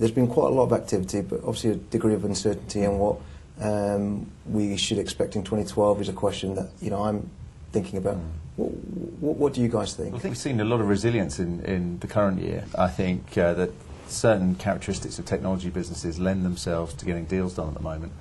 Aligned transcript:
there's 0.00 0.10
been 0.10 0.26
quite 0.26 0.46
a 0.50 0.54
lot 0.54 0.64
of 0.64 0.72
activity, 0.72 1.20
but 1.20 1.40
obviously 1.40 1.70
a 1.72 1.74
degree 1.74 2.14
of 2.14 2.24
uncertainty 2.24 2.82
and 2.82 2.98
what 2.98 3.18
um, 3.60 4.26
we 4.46 4.76
should 4.78 4.98
expect 4.98 5.36
in 5.36 5.44
2012 5.44 6.00
is 6.00 6.08
a 6.08 6.12
question 6.14 6.54
that 6.54 6.70
you 6.80 6.88
know 6.88 7.04
I'm 7.04 7.28
thinking 7.70 7.98
about. 7.98 8.16
What, 8.56 8.70
what, 9.20 9.36
what 9.36 9.54
do 9.54 9.60
you 9.60 9.68
guys 9.68 9.94
think? 9.94 10.14
I 10.14 10.18
think 10.18 10.32
we've 10.32 10.38
seen 10.38 10.58
a 10.60 10.64
lot 10.64 10.80
of 10.80 10.88
resilience 10.88 11.38
in, 11.38 11.60
in 11.64 11.98
the 11.98 12.06
current 12.06 12.40
year. 12.40 12.64
I 12.76 12.88
think 12.88 13.36
uh, 13.36 13.52
that 13.54 13.70
certain 14.08 14.54
characteristics 14.54 15.18
of 15.18 15.26
technology 15.26 15.68
businesses 15.68 16.18
lend 16.18 16.46
themselves 16.46 16.94
to 16.94 17.04
getting 17.04 17.26
deals 17.26 17.54
done 17.54 17.68
at 17.68 17.74
the 17.74 17.82
moment. 17.82 18.12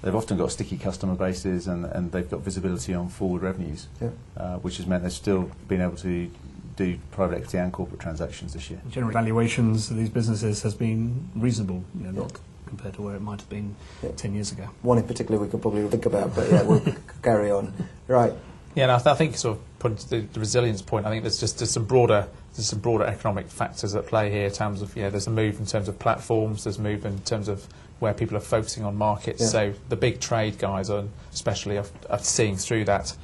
They've 0.00 0.14
often 0.14 0.38
got 0.38 0.52
sticky 0.52 0.78
customer 0.78 1.14
bases 1.14 1.66
and, 1.66 1.84
and 1.84 2.12
they've 2.12 2.28
got 2.28 2.40
visibility 2.40 2.94
on 2.94 3.08
forward 3.10 3.42
revenues, 3.42 3.88
Yeah. 4.00 4.10
uh, 4.36 4.56
which 4.56 4.78
has 4.78 4.86
meant 4.86 5.02
they've 5.02 5.12
still 5.12 5.50
been 5.68 5.82
able 5.82 5.96
to 5.96 6.30
do 6.76 6.98
private 7.10 7.36
equity 7.38 7.58
and 7.58 7.72
corporate 7.72 8.00
transactions 8.00 8.52
this 8.52 8.70
year. 8.70 8.80
General 8.90 9.12
valuations 9.12 9.90
of 9.90 9.96
these 9.96 10.10
businesses 10.10 10.62
has 10.62 10.74
been 10.74 11.28
reasonable, 11.34 11.82
you 11.98 12.04
know, 12.06 12.22
not 12.22 12.32
Yeah. 12.32 12.38
compared 12.68 12.94
to 12.94 13.02
where 13.02 13.16
it 13.16 13.22
might 13.22 13.40
have 13.40 13.48
been 13.48 13.74
Yeah. 14.02 14.10
10 14.16 14.34
years 14.34 14.52
ago. 14.52 14.64
One 14.82 14.98
in 14.98 15.04
particular 15.04 15.40
we 15.40 15.48
could 15.48 15.62
probably 15.62 15.86
think 15.88 16.06
about, 16.06 16.34
but 16.34 16.50
yeah, 16.50 16.62
we'll 16.62 16.82
carry 17.22 17.50
on. 17.50 17.72
Right. 18.08 18.32
Yeah, 18.74 18.84
and 18.84 18.92
I, 18.92 18.96
th- 18.98 19.06
I 19.06 19.14
think 19.14 19.36
sort 19.38 19.56
of 19.56 19.78
put 19.78 19.96
to 19.98 20.10
the, 20.10 20.20
the 20.20 20.40
resilience 20.40 20.82
point. 20.82 21.06
I 21.06 21.10
think 21.10 21.22
there's 21.22 21.40
just 21.40 21.58
there's 21.58 21.70
some 21.70 21.86
broader 21.86 22.28
there's 22.54 22.66
some 22.68 22.78
broader 22.80 23.04
economic 23.04 23.48
factors 23.48 23.94
at 23.94 24.06
play 24.06 24.30
here 24.30 24.46
in 24.46 24.52
terms 24.52 24.82
of 24.82 24.94
yeah 24.96 25.08
there's 25.08 25.26
a 25.26 25.30
move 25.30 25.58
in 25.58 25.64
terms 25.66 25.88
of 25.88 25.98
platforms, 25.98 26.64
there's 26.64 26.76
a 26.78 26.82
move 26.82 27.06
in 27.06 27.18
terms 27.20 27.48
of 27.48 27.66
where 28.00 28.12
people 28.12 28.36
are 28.36 28.40
focusing 28.40 28.84
on 28.84 28.94
markets. 28.94 29.40
Yeah. 29.40 29.46
So 29.48 29.74
the 29.88 29.96
big 29.96 30.20
trade 30.20 30.58
guys 30.58 30.90
are 30.90 31.04
especially 31.32 31.78
are, 31.78 31.86
are 32.10 32.18
seeing 32.18 32.56
through 32.58 32.84
that 32.84 33.16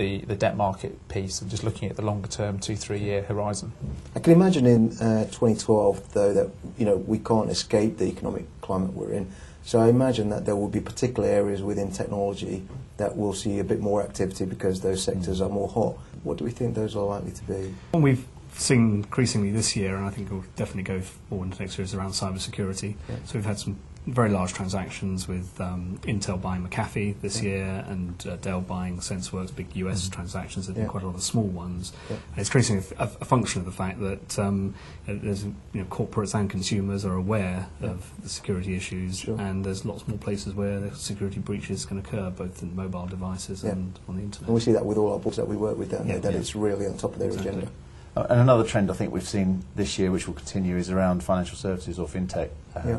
the 0.00 0.36
debt 0.36 0.56
market 0.56 1.08
piece 1.08 1.40
and 1.40 1.50
just 1.50 1.64
looking 1.64 1.88
at 1.88 1.96
the 1.96 2.02
longer 2.02 2.28
term, 2.28 2.58
two, 2.58 2.76
three-year 2.76 3.22
horizon? 3.22 3.72
I 4.14 4.20
can 4.20 4.32
imagine 4.32 4.66
in 4.66 4.90
uh, 4.98 5.24
2012, 5.26 6.12
though, 6.12 6.32
that, 6.32 6.50
you 6.78 6.84
know, 6.84 6.96
we 6.96 7.18
can't 7.18 7.50
escape 7.50 7.98
the 7.98 8.06
economic 8.06 8.46
climate 8.60 8.92
we're 8.92 9.12
in. 9.12 9.30
So 9.62 9.78
I 9.78 9.88
imagine 9.88 10.30
that 10.30 10.46
there 10.46 10.56
will 10.56 10.68
be 10.68 10.80
particular 10.80 11.28
areas 11.28 11.62
within 11.62 11.92
technology 11.92 12.66
that 12.96 13.16
will 13.16 13.34
see 13.34 13.58
a 13.58 13.64
bit 13.64 13.80
more 13.80 14.02
activity 14.02 14.44
because 14.44 14.80
those 14.80 15.02
sectors 15.02 15.40
are 15.40 15.48
more 15.48 15.68
hot. 15.68 15.96
What 16.22 16.38
do 16.38 16.44
we 16.44 16.50
think 16.50 16.74
those 16.74 16.96
are 16.96 17.04
likely 17.04 17.32
to 17.32 17.44
be? 17.44 17.74
Well, 17.92 18.02
we've 18.02 18.26
seen 18.54 18.96
increasingly 18.96 19.50
this 19.50 19.76
year, 19.76 19.96
and 19.96 20.06
I 20.06 20.10
think 20.10 20.30
it 20.30 20.34
will 20.34 20.44
definitely 20.56 20.82
go 20.82 21.00
forward 21.00 21.46
into 21.46 21.62
next 21.62 21.78
year, 21.78 21.84
is 21.84 21.94
around 21.94 22.10
cybersecurity. 22.12 22.96
Yeah. 23.08 23.16
So 23.24 23.34
we've 23.34 23.44
had 23.44 23.58
some 23.58 23.78
very 24.06 24.30
large 24.30 24.54
transactions 24.54 25.28
with 25.28 25.60
um, 25.60 25.98
Intel 26.04 26.40
buying 26.40 26.66
McAfee 26.66 27.20
this 27.20 27.42
Yeah. 27.42 27.48
year 27.50 27.84
and 27.86 28.26
uh, 28.26 28.36
Dell 28.36 28.60
buying 28.62 28.98
SecureWorks, 28.98 29.54
big 29.54 29.76
US 29.76 30.08
transactions. 30.08 30.66
There's 30.66 30.74
been 30.74 30.84
Yeah. 30.84 30.90
quite 30.90 31.02
a 31.02 31.06
lot 31.06 31.16
of 31.16 31.22
small 31.22 31.44
ones. 31.44 31.92
Yeah. 32.08 32.16
And 32.30 32.38
it's 32.38 32.48
increasingly 32.48 32.82
a, 32.98 33.04
a 33.04 33.24
function 33.26 33.60
of 33.60 33.66
the 33.66 33.72
fact 33.72 34.00
that 34.00 34.38
um, 34.38 34.74
uh, 35.06 35.14
there's 35.22 35.44
you 35.44 35.54
know, 35.74 35.84
corporates 35.84 36.34
and 36.34 36.48
consumers 36.48 37.04
are 37.04 37.14
aware 37.14 37.66
Yeah. 37.80 37.90
of 37.90 38.10
the 38.22 38.28
security 38.30 38.74
issues, 38.74 39.18
Sure. 39.18 39.38
and 39.38 39.64
there's 39.64 39.84
lots 39.84 40.08
more 40.08 40.18
places 40.18 40.54
where 40.54 40.80
the 40.80 40.94
security 40.96 41.38
breaches 41.38 41.84
can 41.84 41.98
occur, 41.98 42.30
both 42.30 42.62
in 42.62 42.74
mobile 42.74 43.06
devices 43.06 43.62
Yeah. 43.62 43.72
and 43.72 43.98
on 44.08 44.16
the 44.16 44.22
internet. 44.22 44.48
And 44.48 44.54
we 44.54 44.60
see 44.60 44.72
that 44.72 44.84
with 44.86 44.96
all 44.96 45.12
our 45.12 45.18
boards 45.18 45.36
that 45.36 45.46
we 45.46 45.56
work 45.56 45.76
with, 45.78 45.90
don't 45.90 46.06
Yeah, 46.06 46.14
they? 46.14 46.20
That 46.20 46.32
yeah. 46.32 46.38
it's 46.40 46.56
really 46.56 46.86
on 46.86 46.96
top 46.96 47.12
of 47.12 47.18
their 47.18 47.28
Exactly. 47.28 47.50
agenda. 47.50 47.70
Uh, 48.16 48.26
And 48.30 48.40
another 48.40 48.64
trend 48.64 48.90
I 48.90 48.94
think 48.94 49.12
we've 49.12 49.28
seen 49.28 49.62
this 49.76 49.98
year, 49.98 50.10
which 50.10 50.26
will 50.26 50.34
continue, 50.34 50.76
is 50.76 50.90
around 50.90 51.22
financial 51.22 51.56
services 51.56 51.98
or 51.98 52.08
fintech. 52.08 52.48
Um, 52.74 52.88
Yeah. 52.88 52.98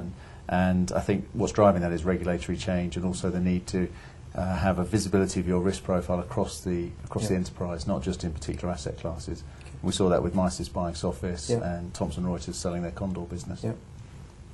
And 0.50 0.92
I 0.92 1.00
think 1.00 1.28
what's 1.34 1.53
driving 1.53 1.81
that 1.81 1.92
is 1.92 2.03
regulatory 2.03 2.58
change 2.58 2.97
and 2.97 3.06
also 3.06 3.30
the 3.30 3.39
need 3.39 3.67
to 3.67 3.89
uh, 4.36 4.56
have 4.56 4.80
a 4.80 4.84
visibility 4.84 5.39
of 5.39 5.47
your 5.47 5.59
risk 5.59 5.84
profile 5.84 6.20
across 6.20 6.61
the 6.61 6.89
across 7.03 7.23
yeah. 7.23 7.30
the 7.30 7.36
enterprise, 7.36 7.88
not 7.88 8.02
just 8.02 8.23
in 8.23 8.31
particular 8.31 8.73
asset 8.73 8.97
classes. 8.97 9.44
Okay. 9.62 9.72
We 9.84 9.92
saw 9.92 10.09
that 10.09 10.23
with 10.23 10.36
Mises 10.36 10.69
buying 10.69 10.95
Sophis 10.95 11.50
yeah. 11.50 11.75
and 11.75 11.94
Thomson 11.94 12.23
Reuters 12.23 12.56
selling 12.56 12.81
their 12.81 12.92
Condor 12.92 13.22
business. 13.22 13.64
Yeah. 13.64 13.73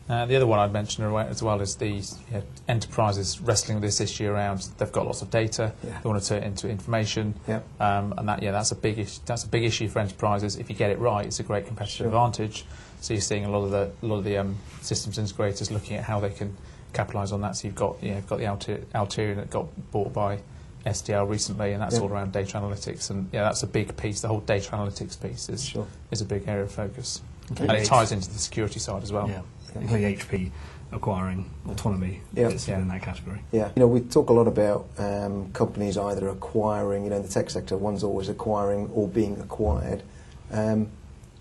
Uh, 0.10 0.26
the 0.26 0.36
other 0.38 0.48
one 0.48 0.58
I'd 0.60 0.72
mention 0.72 1.04
as 1.04 1.44
well 1.44 1.60
is 1.60 1.76
the 1.76 1.88
you 1.90 2.02
know, 2.32 2.44
enterprises 2.70 3.42
wrestling 3.42 3.76
with 3.76 3.84
this 3.84 4.00
issue 4.00 4.30
around 4.30 4.62
they've 4.78 4.92
got 4.92 5.06
lots 5.06 5.22
of 5.22 5.30
data, 5.30 5.74
Yeah. 5.84 6.00
they 6.02 6.10
want 6.10 6.22
to 6.24 6.30
turn 6.30 6.44
it 6.44 6.46
into 6.46 6.70
information, 6.70 7.34
Yeah. 7.48 7.60
um, 7.82 8.14
and 8.18 8.28
that 8.30 8.42
yeah 8.42 8.52
that's 8.52 8.72
a 8.72 8.76
big 8.76 9.00
is- 9.00 9.20
that's 9.26 9.44
a 9.44 9.48
big 9.50 9.64
issue 9.64 9.90
for 9.90 10.00
enterprises. 10.00 10.56
If 10.56 10.70
you 10.70 10.76
get 10.78 10.92
it 10.92 11.00
right, 11.00 11.26
it's 11.26 11.40
a 11.42 11.44
great 11.44 11.66
competitive 11.68 11.98
Sure. 11.98 12.08
advantage. 12.08 12.66
So 13.02 13.14
you're 13.14 13.22
seeing 13.22 13.46
a 13.46 13.50
lot 13.50 13.64
of 13.66 13.72
the 13.72 13.92
a 14.02 14.06
lot 14.06 14.18
of 14.20 14.24
the 14.24 14.38
um, 14.38 14.56
systems 14.82 15.18
integrators 15.18 15.72
looking 15.72 15.98
at 15.98 16.06
how 16.06 16.20
they 16.22 16.30
can 16.30 16.56
capitalise 16.94 17.32
on 17.34 17.42
that. 17.42 17.58
So 17.58 17.68
you've 17.68 17.76
got 17.76 18.02
you 18.02 18.12
know, 18.16 18.22
got 18.22 18.40
the 18.40 18.48
Altair, 18.48 18.80
Altair 18.96 19.36
that 19.36 19.50
got 19.50 19.68
bought 19.92 20.14
by 20.14 20.40
SDL 20.86 21.26
recently, 21.28 21.74
and 21.74 21.82
that's 21.82 21.96
Yeah. 21.96 22.02
all 22.04 22.10
around 22.10 22.32
data 22.32 22.58
analytics. 22.58 23.10
And 23.10 23.28
yeah, 23.34 23.44
that's 23.44 23.62
a 23.62 23.68
big 23.68 23.98
piece. 23.98 24.22
The 24.22 24.30
whole 24.30 24.40
data 24.40 24.72
analytics 24.72 25.20
piece 25.22 25.50
is 25.50 25.66
Sure. 25.66 25.86
is 26.12 26.22
a 26.22 26.26
big 26.26 26.48
area 26.48 26.64
of 26.64 26.72
focus, 26.72 27.22
Okay. 27.52 27.64
and 27.68 27.74
it 27.74 27.86
ties 27.86 28.14
into 28.14 28.30
the 28.32 28.40
security 28.40 28.80
side 28.80 29.04
as 29.04 29.12
well. 29.12 29.30
Including 29.76 30.16
HP 30.18 30.52
acquiring 30.92 31.50
Autonomy 31.70 32.22
Yeah. 32.34 32.48
is 32.50 32.68
Yeah. 32.68 32.80
in 32.80 32.88
that 32.88 33.02
category. 33.02 33.40
Yeah, 33.52 33.70
you 33.76 33.82
know, 33.82 33.88
we 33.88 34.00
talk 34.02 34.30
a 34.30 34.34
lot 34.34 34.48
about 34.48 34.88
um, 34.98 35.52
companies 35.52 35.98
either 35.98 36.30
acquiring, 36.30 37.04
you 37.04 37.10
know, 37.10 37.18
in 37.18 37.24
the 37.24 37.28
tech 37.28 37.50
sector, 37.50 37.76
one's 37.78 38.04
always 38.04 38.30
acquiring 38.30 38.90
or 38.94 39.08
being 39.08 39.38
acquired. 39.40 40.04
Um, 40.52 40.88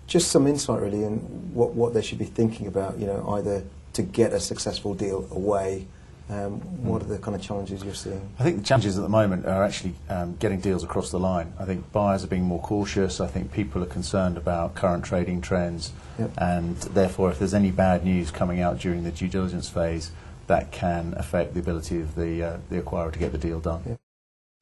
just 0.05 0.31
some 0.31 0.47
insight, 0.47 0.81
really, 0.81 1.03
in 1.03 1.17
what, 1.53 1.73
what 1.73 1.93
they 1.93 2.01
should 2.01 2.17
be 2.19 2.25
thinking 2.25 2.67
about, 2.67 2.97
you 2.99 3.07
know, 3.07 3.25
either 3.37 3.63
to 3.93 4.01
get 4.01 4.33
a 4.33 4.39
successful 4.39 4.93
deal 4.93 5.27
away. 5.31 5.87
Um, 6.29 6.59
what 6.83 7.01
are 7.01 7.05
the 7.05 7.19
kind 7.19 7.35
of 7.35 7.41
challenges 7.41 7.83
you're 7.83 7.93
seeing? 7.93 8.29
I 8.37 8.43
think 8.43 8.57
the 8.57 8.63
challenges 8.63 8.97
at 8.97 9.01
the 9.01 9.09
moment 9.09 9.45
are 9.45 9.63
actually 9.63 9.93
um, 10.09 10.35
getting 10.35 10.59
deals 10.59 10.83
across 10.83 11.09
the 11.09 11.19
line. 11.19 11.53
I 11.57 11.63
think 11.63 11.89
buyers 11.93 12.23
are 12.23 12.27
being 12.27 12.43
more 12.43 12.61
cautious. 12.61 13.21
I 13.21 13.27
think 13.27 13.53
people 13.53 13.81
are 13.81 13.87
concerned 13.87 14.35
about 14.35 14.75
current 14.75 15.05
trading 15.05 15.39
trends, 15.41 15.93
Yep. 16.19 16.31
and 16.37 16.75
therefore, 16.77 17.31
if 17.31 17.39
there's 17.39 17.53
any 17.53 17.71
bad 17.71 18.03
news 18.03 18.29
coming 18.31 18.59
out 18.59 18.79
during 18.79 19.03
the 19.03 19.11
due 19.11 19.29
diligence 19.29 19.69
phase, 19.69 20.11
that 20.47 20.71
can 20.71 21.13
affect 21.17 21.53
the 21.53 21.59
ability 21.59 22.01
of 22.01 22.15
the 22.15 22.43
uh, 22.43 22.57
the 22.69 22.81
acquirer 22.81 23.11
to 23.13 23.19
get 23.19 23.31
the 23.31 23.37
deal 23.37 23.59
done. 23.59 23.83
Yeah. 23.85 23.95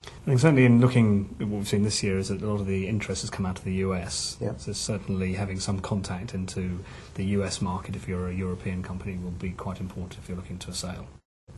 I 0.06 0.26
think 0.26 0.40
certainly 0.40 0.66
in 0.66 0.82
looking 0.82 1.36
at 1.40 1.48
what 1.48 1.58
we've 1.58 1.68
seen 1.68 1.84
this 1.84 2.04
year 2.04 2.18
is 2.20 2.28
that 2.30 2.42
a 2.42 2.48
lot 2.48 2.60
of 2.60 2.68
the 2.68 2.88
interest 2.88 3.22
has 3.22 3.30
come 3.32 3.46
out 3.46 3.58
of 3.58 3.64
the 3.64 3.74
US. 3.76 4.38
Yeah. 4.40 4.54
So 4.58 4.72
certainly 4.74 5.34
having 5.34 5.60
some 5.60 5.80
contact 5.80 6.34
into 6.36 6.84
the 7.16 7.24
US 7.38 7.62
market 7.62 7.96
if 7.96 8.08
you're 8.08 8.28
a 8.28 8.34
European 8.34 8.84
company 8.84 9.18
will 9.18 9.32
be 9.32 9.52
quite 9.52 9.80
important 9.80 10.20
if 10.22 10.30
you're 10.30 10.38
looking 10.38 10.60
to 10.60 10.72
a 10.72 10.74
sale. 10.74 11.08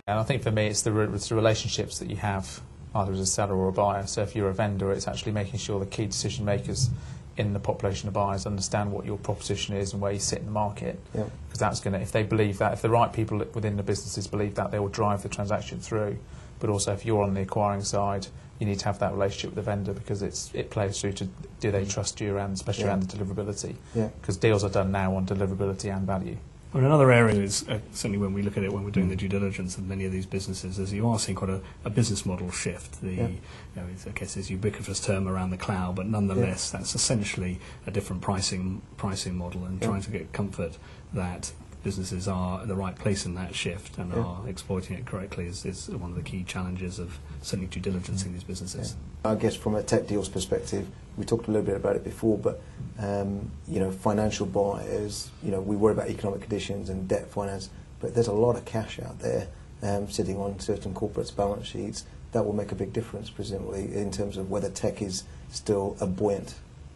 And 0.08 0.18
I 0.18 0.24
think 0.24 0.42
for 0.42 0.52
me, 0.52 0.68
it's 0.68 0.84
the, 0.84 0.92
re- 0.92 1.14
it's 1.14 1.30
the 1.30 1.36
relationships 1.36 2.00
that 2.00 2.10
you 2.10 2.16
have 2.18 2.62
either 2.96 3.12
as 3.12 3.20
a 3.20 3.26
seller 3.26 3.56
or 3.56 3.68
a 3.68 3.72
buyer. 3.74 4.08
So 4.08 4.22
if 4.24 4.36
you're 4.36 4.50
a 4.50 4.54
vendor, 4.54 4.92
it's 4.92 5.08
actually 5.08 5.34
making 5.34 5.60
sure 5.60 5.80
the 5.80 5.86
key 5.86 6.06
decision 6.06 6.46
makers 6.46 6.90
in 7.36 7.54
the 7.54 7.60
population 7.60 8.08
of 8.08 8.14
buyers 8.14 8.46
understand 8.48 8.92
what 8.92 9.06
your 9.06 9.18
proposition 9.18 9.76
is 9.76 9.92
and 9.94 10.02
where 10.02 10.12
you 10.14 10.20
sit 10.20 10.40
in 10.40 10.46
the 10.46 10.52
market. 10.52 11.00
Yeah. 11.14 11.26
Because 11.46 11.60
that's 11.60 11.80
going 11.82 11.94
to, 11.94 12.00
if 12.00 12.12
they 12.12 12.24
believe 12.24 12.58
that, 12.60 12.74
if 12.74 12.82
the 12.82 12.90
right 12.90 13.12
people 13.12 13.38
within 13.54 13.76
the 13.78 13.84
businesses 13.84 14.26
believe 14.28 14.56
that, 14.56 14.72
they 14.72 14.80
will 14.80 14.88
drive 14.88 15.22
the 15.24 15.30
transaction 15.30 15.80
through. 15.80 16.18
But 16.60 16.70
also, 16.72 16.94
if 16.94 17.06
you're 17.06 17.22
on 17.22 17.34
the 17.36 17.42
acquiring 17.42 17.84
side, 17.84 18.26
you 18.60 18.66
need 18.66 18.80
to 18.80 18.86
have 18.86 18.98
that 19.00 19.12
relationship 19.14 19.52
with 19.52 19.56
the 19.64 19.70
vendor 19.70 19.94
because 19.94 20.24
it's 20.24 20.50
it 20.56 20.72
plays 20.72 21.00
through 21.00 21.14
to 21.14 21.28
do 21.60 21.70
they 21.70 21.86
trust 21.86 22.20
you 22.20 22.36
around, 22.36 22.54
especially 22.54 22.86
Yeah. 22.86 22.90
around 22.92 23.04
the 23.04 23.18
deliverability. 23.18 23.76
Yeah. 23.94 24.08
Because 24.20 24.38
deals 24.38 24.64
are 24.64 24.70
done 24.70 24.92
now 24.92 25.16
on 25.16 25.28
deliverability 25.28 25.96
and 25.96 26.08
value. 26.08 26.38
Well, 26.74 26.84
another 26.84 27.12
area 27.12 27.36
is 27.36 27.68
uh, 27.70 27.80
certainly 27.92 28.18
when 28.18 28.34
we 28.34 28.42
look 28.42 28.58
at 28.58 28.64
it 28.64 28.74
when 28.74 28.84
we're 28.84 28.92
doing 28.92 29.08
the 29.08 29.16
due 29.16 29.30
diligence 29.30 29.78
of 29.78 29.88
many 29.88 30.04
of 30.06 30.12
these 30.12 30.26
businesses, 30.26 30.78
is 30.80 30.92
you 30.92 31.08
are 31.08 31.18
seeing 31.18 31.36
quite 31.36 31.50
a, 31.50 31.62
a 31.86 31.90
business 31.90 32.26
model 32.26 32.52
shift. 32.52 33.02
The 33.02 33.12
Yeah. 33.14 33.28
you 33.28 33.38
know, 33.78 33.84
it's, 33.92 34.06
I 34.06 34.12
guess 34.12 34.34
this 34.34 34.50
ubiquitous 34.50 35.00
term 35.00 35.28
around 35.30 35.52
the 35.52 35.58
cloud, 35.58 35.96
but 35.96 36.08
nonetheless, 36.08 36.70
that's 36.70 36.94
essentially 36.94 37.60
a 37.86 37.92
different 37.92 38.22
pricing 38.22 38.82
pricing 38.98 39.36
model, 39.38 39.64
and 39.64 39.82
Yeah. 39.82 39.88
trying 39.88 40.02
to 40.02 40.12
get 40.12 40.34
comfort 40.34 40.78
that 41.14 41.52
businesses 41.84 42.28
are 42.28 42.62
at 42.62 42.68
the 42.68 42.76
right 42.76 42.96
place 42.96 43.26
in 43.26 43.36
that 43.36 43.56
shift 43.56 43.98
and 43.98 44.12
Yeah. 44.12 44.20
are 44.24 44.48
exploiting 44.48 44.98
it 44.98 45.06
correctly 45.06 45.46
is, 45.46 45.66
is 45.66 45.90
one 45.90 46.10
of 46.10 46.16
the 46.16 46.24
key 46.24 46.44
challenges 46.44 47.00
of 47.00 47.20
certainly 47.42 47.68
due 47.68 47.80
diligence 47.80 48.26
in 48.26 48.34
these 48.34 48.44
businesses. 48.44 48.96
I 49.24 49.36
guess 49.36 49.56
from 49.56 49.76
a 49.76 49.84
tech 49.84 50.08
deals 50.08 50.30
perspective, 50.30 50.88
we 51.18 51.26
talked 51.26 51.48
a 51.48 51.52
little 51.52 51.66
bit 51.66 51.76
about 51.76 51.96
it 51.96 52.04
before, 52.04 52.38
but 52.38 52.62
um, 53.00 53.52
you 53.68 53.80
know, 53.80 53.92
financial 53.92 54.46
buyers, 54.46 55.30
you 55.44 55.52
know, 55.52 55.62
we 55.62 55.76
worry 55.76 55.94
about 55.94 56.10
economic 56.10 56.42
conditions 56.42 56.90
and 56.90 57.08
debt 57.08 57.30
finance, 57.30 57.70
but 58.00 58.14
there's 58.14 58.28
a 58.28 58.34
lot 58.34 58.56
of 58.56 58.66
cash 58.66 59.00
out 59.00 59.20
there 59.20 59.48
um, 59.84 60.10
sitting 60.10 60.38
on 60.38 60.60
certain 60.60 60.94
corporates' 60.94 61.36
balance 61.36 61.68
sheets. 61.68 62.06
That 62.34 62.46
will 62.46 62.54
make 62.54 62.72
a 62.72 62.76
big 62.76 62.92
difference, 62.92 63.30
presumably, 63.30 63.96
in 63.96 64.12
terms 64.12 64.36
of 64.38 64.50
whether 64.50 64.70
tech 64.70 65.02
is 65.02 65.24
still 65.50 65.96
a 66.02 66.06
buoyant 66.06 66.56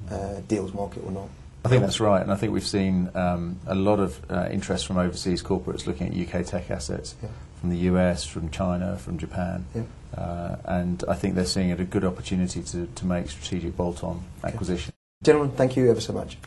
uh, 0.10 0.42
deals 0.48 0.74
market 0.74 1.04
or 1.06 1.12
not. 1.12 1.30
I 1.64 1.70
think 1.70 1.82
that's 1.84 2.00
right, 2.00 2.22
and 2.22 2.32
I 2.32 2.36
think 2.36 2.54
we've 2.54 2.66
seen 2.66 3.10
um, 3.14 3.60
a 3.68 3.76
lot 3.76 4.00
of 4.00 4.20
uh, 4.32 4.48
interest 4.52 4.88
from 4.88 4.98
overseas 4.98 5.44
corporates 5.44 5.86
looking 5.86 6.08
at 6.08 6.14
UK 6.36 6.46
tech 6.46 6.72
assets 6.72 7.14
Yeah. 7.22 7.30
from 7.60 7.70
the 7.70 7.78
US, 7.92 8.26
from 8.26 8.50
China, 8.50 8.98
from 8.98 9.20
Japan, 9.20 9.66
Yeah. 9.76 9.84
uh, 10.18 10.56
and 10.66 11.04
I 11.08 11.14
think 11.14 11.36
they're 11.36 11.46
seeing 11.46 11.70
it 11.70 11.80
a 11.80 11.84
good 11.86 12.04
opportunity 12.04 12.64
to, 12.64 12.88
to 12.88 13.06
make 13.06 13.30
strategic 13.30 13.78
bolt-on 13.78 14.24
Okay. 14.44 14.54
acquisitions. 14.54 14.94
Gentlemen, 15.24 15.52
thank 15.56 15.76
you 15.78 15.92
ever 15.92 16.02
so 16.02 16.14
much. 16.14 16.38